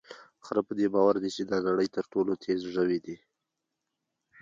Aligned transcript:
خره 0.45 0.61
په 0.67 0.71
دې 0.79 0.87
باور 0.93 1.15
دی 1.23 1.29
چې 1.35 1.43
د 1.45 1.51
نړۍ 1.67 1.87
تر 1.95 2.03
ټولو 2.13 2.31
تېز 2.43 2.59
ژوی 2.73 2.97
دی. 3.05 3.17